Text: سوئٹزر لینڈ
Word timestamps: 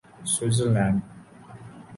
سوئٹزر 0.33 0.67
لینڈ 0.75 0.97